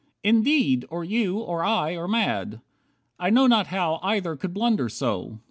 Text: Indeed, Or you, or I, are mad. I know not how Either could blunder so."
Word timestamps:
Indeed, 0.23 0.83
Or 0.89 1.03
you, 1.03 1.37
or 1.37 1.63
I, 1.63 1.91
are 1.95 2.07
mad. 2.07 2.59
I 3.19 3.29
know 3.29 3.45
not 3.45 3.67
how 3.67 3.99
Either 4.01 4.35
could 4.35 4.51
blunder 4.51 4.89
so." 4.89 5.37